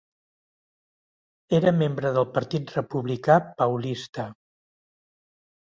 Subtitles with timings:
[1.57, 4.29] Era membre del Partit Republicà Paulista.